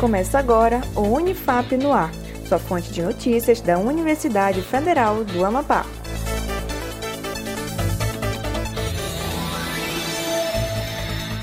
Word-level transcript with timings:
Começa 0.00 0.38
agora 0.38 0.80
o 0.96 1.02
Unifap 1.02 1.76
no 1.76 1.92
Ar, 1.92 2.10
sua 2.48 2.58
fonte 2.58 2.90
de 2.90 3.02
notícias 3.02 3.60
da 3.60 3.76
Universidade 3.76 4.62
Federal 4.62 5.24
do 5.24 5.44
Amapá. 5.44 5.84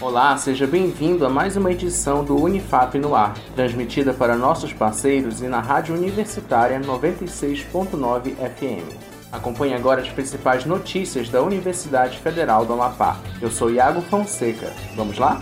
Olá, 0.01 0.35
seja 0.37 0.65
bem-vindo 0.65 1.23
a 1.23 1.29
mais 1.29 1.55
uma 1.55 1.71
edição 1.71 2.23
do 2.23 2.35
Unifap 2.35 2.97
no 2.97 3.13
Ar, 3.13 3.37
transmitida 3.55 4.11
para 4.11 4.35
nossos 4.35 4.73
parceiros 4.73 5.39
e 5.43 5.47
na 5.47 5.59
Rádio 5.59 5.93
Universitária 5.93 6.79
96.9 6.79 8.33
FM. 8.37 8.91
Acompanhe 9.31 9.75
agora 9.75 10.01
as 10.01 10.09
principais 10.09 10.65
notícias 10.65 11.29
da 11.29 11.43
Universidade 11.43 12.17
Federal 12.17 12.65
do 12.65 12.73
Amapá. 12.73 13.19
Eu 13.39 13.51
sou 13.51 13.69
Iago 13.69 14.01
Fonseca. 14.01 14.73
Vamos 14.95 15.19
lá? 15.19 15.39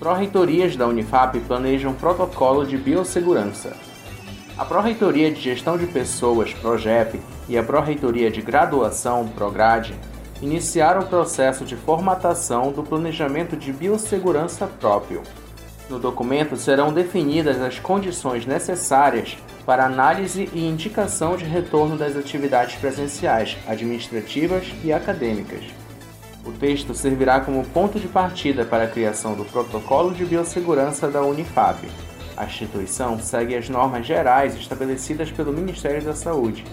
Pró-reitorias 0.00 0.76
da 0.76 0.86
Unifap 0.86 1.38
planejam 1.40 1.92
protocolo 1.92 2.64
de 2.64 2.78
biossegurança. 2.78 3.76
A 4.56 4.64
Pró-reitoria 4.64 5.30
de 5.30 5.38
Gestão 5.38 5.76
de 5.76 5.86
Pessoas, 5.86 6.54
PROGEP, 6.54 7.20
e 7.46 7.58
a 7.58 7.62
Pró-reitoria 7.62 8.30
de 8.30 8.40
Graduação, 8.40 9.28
PROGRADE, 9.28 9.94
iniciaram 10.40 11.02
o 11.02 11.06
processo 11.06 11.66
de 11.66 11.76
formatação 11.76 12.72
do 12.72 12.82
planejamento 12.82 13.54
de 13.54 13.74
biossegurança 13.74 14.66
próprio. 14.66 15.22
No 15.90 15.98
documento 15.98 16.56
serão 16.56 16.94
definidas 16.94 17.60
as 17.60 17.78
condições 17.78 18.46
necessárias 18.46 19.36
para 19.66 19.84
análise 19.84 20.48
e 20.54 20.66
indicação 20.66 21.36
de 21.36 21.44
retorno 21.44 21.98
das 21.98 22.16
atividades 22.16 22.76
presenciais, 22.76 23.58
administrativas 23.68 24.72
e 24.82 24.94
acadêmicas 24.94 25.79
o 26.44 26.52
texto 26.52 26.94
servirá 26.94 27.40
como 27.40 27.64
ponto 27.64 27.98
de 27.98 28.08
partida 28.08 28.64
para 28.64 28.84
a 28.84 28.88
criação 28.88 29.34
do 29.34 29.44
Protocolo 29.44 30.12
de 30.12 30.24
Biossegurança 30.24 31.08
da 31.08 31.22
Unifap. 31.22 31.86
A 32.36 32.44
instituição 32.46 33.18
segue 33.18 33.54
as 33.54 33.68
normas 33.68 34.06
gerais 34.06 34.54
estabelecidas 34.54 35.30
pelo 35.30 35.52
Ministério 35.52 36.02
da 36.02 36.14
Saúde. 36.14 36.64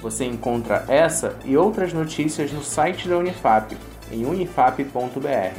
Você 0.00 0.24
encontra 0.24 0.84
essa 0.88 1.36
e 1.44 1.56
outras 1.56 1.92
notícias 1.92 2.50
no 2.50 2.62
site 2.62 3.06
da 3.06 3.18
Unifap, 3.18 3.76
em 4.10 4.24
unifap.br. 4.24 5.58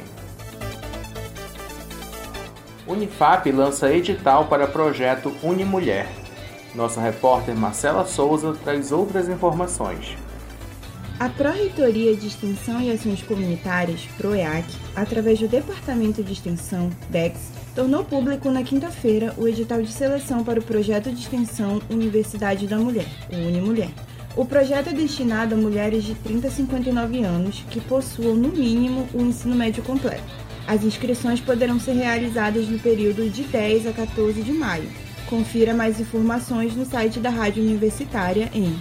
Unifap 2.88 3.52
lança 3.52 3.94
edital 3.94 4.46
para 4.48 4.66
projeto 4.66 5.32
Unimulher. 5.44 6.08
Nossa 6.74 7.00
repórter 7.00 7.56
Marcela 7.56 8.06
Souza 8.06 8.56
traz 8.64 8.92
outras 8.92 9.30
informações. 9.30 10.18
A 11.22 11.30
Pró-Reitoria 11.30 12.16
de 12.16 12.26
Extensão 12.26 12.82
e 12.82 12.90
Ações 12.90 13.22
Comunitárias, 13.22 14.02
PROEAC, 14.18 14.66
através 14.96 15.38
do 15.38 15.48
Departamento 15.48 16.24
de 16.24 16.34
Extensão, 16.34 16.90
DEX, 17.12 17.52
tornou 17.76 18.04
público 18.04 18.50
na 18.50 18.64
quinta-feira 18.64 19.32
o 19.38 19.48
edital 19.48 19.84
de 19.84 19.92
seleção 19.92 20.44
para 20.44 20.60
o 20.60 20.64
projeto 20.64 21.12
de 21.12 21.22
extensão 21.22 21.80
Universidade 21.92 22.66
da 22.66 22.80
Mulher, 22.80 23.06
o 23.32 23.36
Unimulher. 23.36 23.92
O 24.36 24.46
projeto 24.46 24.90
é 24.90 24.94
destinado 24.94 25.54
a 25.54 25.58
mulheres 25.60 26.06
de 26.06 26.16
30 26.16 26.48
a 26.48 26.50
59 26.50 27.24
anos 27.24 27.64
que 27.70 27.80
possuam, 27.82 28.34
no 28.34 28.50
mínimo, 28.50 29.08
o 29.14 29.22
ensino 29.22 29.56
médio 29.56 29.84
completo. 29.84 30.24
As 30.66 30.84
inscrições 30.84 31.40
poderão 31.40 31.80
ser 31.80 31.94
realizadas 31.94 32.68
no 32.68 32.80
período 32.80 33.30
de 33.30 33.44
10 33.44 33.86
a 33.86 33.94
14 33.94 34.42
de 34.42 34.54
maio. 34.54 34.90
Confira 35.28 35.72
mais 35.72 36.00
informações 36.00 36.76
no 36.76 36.84
site 36.84 37.20
da 37.20 37.30
Rádio 37.30 37.62
Universitária 37.62 38.50
em 38.56 38.76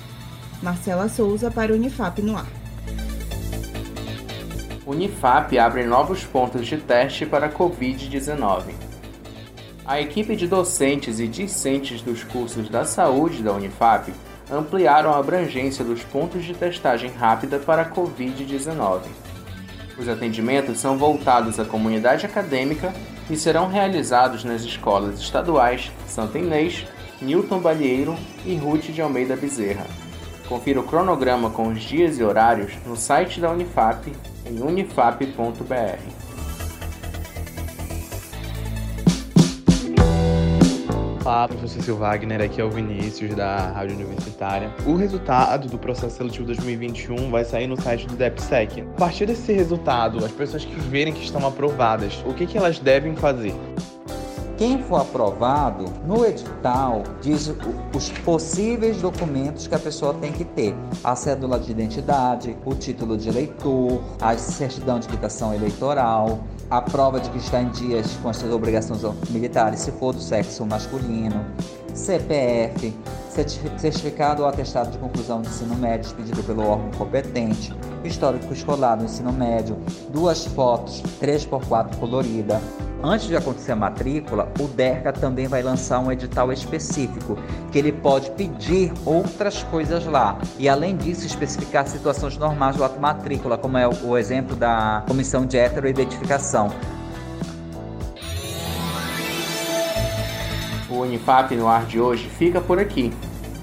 Marcela 0.63 1.09
Souza 1.09 1.51
para 1.51 1.73
Unifap 1.73 2.21
no 2.21 2.37
ar. 2.37 2.47
Unifap 4.87 5.59
abre 5.59 5.85
novos 5.85 6.25
pontos 6.25 6.67
de 6.67 6.77
teste 6.77 7.25
para 7.25 7.49
Covid-19. 7.49 8.73
A 9.87 10.01
equipe 10.01 10.37
de 10.37 10.47
docentes 10.47 11.21
e 11.21 11.27
discentes 11.27 12.03
dos 12.03 12.23
cursos 12.25 12.69
da 12.69 12.85
saúde 12.85 13.43
da 13.43 13.53
Unifap 13.53 14.13
ampliaram 14.51 15.13
a 15.13 15.19
abrangência 15.19 15.85
dos 15.85 16.03
pontos 16.03 16.45
de 16.45 16.55
testagem 16.55 17.11
rápida 17.11 17.59
para 17.59 17.89
Covid-19. 17.89 19.03
Os 19.99 20.09
atendimentos 20.09 20.79
são 20.79 20.99
voltados 20.99 21.61
à 21.61 21.65
comunidade 21.65 22.27
acadêmica 22.27 22.93
e 23.31 23.37
serão 23.37 23.69
realizados 23.69 24.45
nas 24.45 24.63
escolas 24.63 25.21
estaduais 25.21 25.91
Santa 26.07 26.39
Inês, 26.39 26.85
Newton 27.23 27.61
Balieiro 27.61 28.17
e 28.45 28.57
Ruth 28.57 28.87
de 28.91 29.01
Almeida 29.01 29.37
Bezerra. 29.37 29.87
Confira 30.49 30.81
o 30.81 30.85
cronograma 30.85 31.49
com 31.49 31.69
os 31.69 31.81
dias 31.81 32.19
e 32.19 32.25
horários 32.25 32.73
no 32.85 32.97
site 32.97 33.41
da 33.41 33.51
Unifap 33.53 34.13
em 34.45 34.61
unifap.br. 34.61 36.30
Olá, 41.31 41.47
professor 41.47 41.81
Silvagner, 41.81 42.39
Wagner, 42.39 42.43
aqui 42.43 42.61
é 42.61 42.65
o 42.65 42.69
Vinícius 42.69 43.37
da 43.37 43.71
Rádio 43.71 43.95
Universitária. 43.95 44.69
O 44.85 44.97
resultado 44.97 45.69
do 45.69 45.79
processo 45.79 46.17
seletivo 46.17 46.47
2021 46.47 47.31
vai 47.31 47.45
sair 47.45 47.69
no 47.69 47.81
site 47.81 48.05
do 48.09 48.17
DEPSEC. 48.17 48.81
A 48.81 48.99
partir 48.99 49.27
desse 49.27 49.53
resultado, 49.53 50.25
as 50.25 50.33
pessoas 50.33 50.65
que 50.65 50.75
verem 50.75 51.15
que 51.15 51.23
estão 51.23 51.47
aprovadas, 51.47 52.21
o 52.27 52.35
que, 52.35 52.49
que 52.49 52.59
elas 52.59 52.81
devem 52.81 53.15
fazer? 53.15 53.55
Quem 54.59 54.83
for 54.83 55.03
aprovado, 55.03 55.85
no 56.05 56.27
edital 56.27 57.05
diz 57.23 57.55
os 57.95 58.11
possíveis 58.11 59.01
documentos 59.01 59.69
que 59.69 59.75
a 59.77 59.79
pessoa 59.79 60.13
tem 60.15 60.33
que 60.33 60.45
ter: 60.45 60.75
a 61.05 61.15
cédula 61.15 61.61
de 61.61 61.71
identidade, 61.71 62.57
o 62.67 62.75
título 62.75 63.17
de 63.17 63.29
eleitor, 63.29 64.03
a 64.21 64.37
certidão 64.37 64.99
de 64.99 65.07
quitação 65.07 65.55
eleitoral, 65.55 66.41
a 66.71 66.81
prova 66.81 67.19
de 67.19 67.29
que 67.31 67.39
está 67.39 67.61
em 67.61 67.69
dias 67.71 68.17
com 68.23 68.29
as 68.29 68.37
suas 68.37 68.53
obrigações 68.53 69.03
militares, 69.31 69.81
se 69.81 69.91
for 69.91 70.13
do 70.13 70.21
sexo 70.21 70.65
masculino, 70.65 71.45
CPF, 71.93 72.97
certificado 73.77 74.43
ou 74.43 74.49
atestado 74.49 74.93
de 74.93 74.99
conclusão 74.99 75.43
de 75.43 75.49
ensino 75.49 75.75
médio 75.75 76.07
expedido 76.07 76.43
pelo 76.45 76.65
órgão 76.67 76.91
competente, 76.93 77.75
histórico 78.05 78.53
escolar 78.53 78.97
do 78.97 79.05
ensino 79.05 79.33
médio, 79.33 79.77
duas 80.13 80.47
fotos 80.47 81.03
3x4 81.21 81.97
colorida, 81.97 82.61
Antes 83.03 83.29
de 83.29 83.37
acontecer 83.37 83.73
a 83.73 83.77
matrícula, 83.77 84.53
o 84.61 84.69
DERCA 84.69 85.11
também 85.11 85.49
vai 85.49 85.63
lançar 85.63 86.01
um 86.01 86.13
edital 86.13 86.53
específico, 86.53 87.39
que 87.73 87.79
ele 87.79 87.93
pode 87.93 88.31
pedir 88.33 88.93
outras 89.07 89.63
coisas 89.65 90.05
lá. 90.05 90.39
E 90.59 90.69
além 90.69 90.95
disso, 90.99 91.27
especificar 91.27 91.87
situações 91.89 92.37
normais 92.37 92.77
do 92.77 92.85
ato 92.85 93.01
matrícula, 93.01 93.57
como 93.57 93.79
é 93.79 93.89
o 93.89 94.19
exemplo 94.19 94.55
da 94.55 95.03
comissão 95.09 95.47
de 95.47 95.57
heteroidentificação. 95.57 96.71
O 100.91 100.97
Unifap 100.97 101.57
no 101.57 101.69
ar 101.69 101.87
de 101.87 101.99
hoje 101.99 102.29
fica 102.29 102.61
por 102.61 102.79
aqui. 102.79 103.11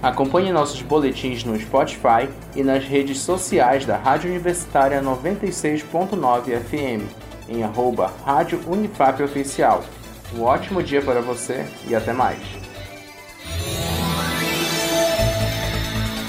Acompanhe 0.01 0.51
nossos 0.51 0.81
boletins 0.81 1.43
no 1.43 1.59
Spotify 1.59 2.27
e 2.55 2.63
nas 2.63 2.83
redes 2.85 3.19
sociais 3.19 3.85
da 3.85 3.97
Rádio 3.97 4.31
Universitária 4.31 4.99
96.9 4.99 6.59
FM 6.59 7.26
em 7.47 7.63
arroba 7.63 8.11
Rádio 8.25 8.61
Unifap 8.67 9.23
Oficial. 9.23 9.83
Um 10.35 10.43
ótimo 10.43 10.83
dia 10.83 11.01
para 11.01 11.21
você 11.21 11.65
e 11.87 11.95
até 11.95 12.13
mais. 12.13 12.39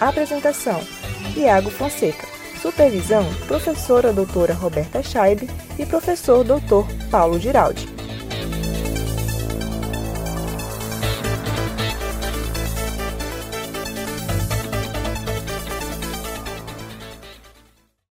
Apresentação: 0.00 0.80
Iago 1.36 1.70
Fonseca. 1.70 2.37
Supervisão: 2.58 3.24
professora 3.46 4.12
doutora 4.12 4.52
Roberta 4.52 5.02
Scheibe 5.02 5.48
e 5.78 5.86
professor 5.86 6.44
doutor 6.44 6.86
Paulo 7.10 7.38
Giraldi. 7.38 7.97